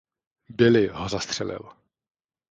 [0.51, 1.69] Billy ho zastřelil.